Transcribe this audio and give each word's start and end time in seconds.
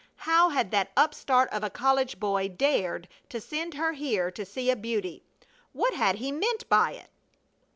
How 0.25 0.49
had 0.49 0.71
that 0.71 0.91
upstart 0.97 1.47
of 1.53 1.63
a 1.63 1.69
college 1.69 2.19
boy 2.19 2.47
dared 2.47 3.07
to 3.29 3.39
send 3.39 3.75
her 3.75 3.93
here 3.93 4.31
to 4.31 4.43
see 4.43 4.71
a 4.71 4.75
beauty! 4.75 5.21
What 5.73 5.93
had 5.93 6.15
he 6.15 6.31
meant 6.31 6.67
by 6.67 6.93
it? 6.93 7.11